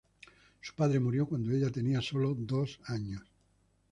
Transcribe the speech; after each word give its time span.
Su 0.61 0.73
padre 0.73 0.99
murió 0.99 1.27
cuando 1.27 1.51
ella 1.51 1.69
tenía 1.69 2.01
solo 2.01 2.33
dos 2.35 2.79
años. 2.85 3.21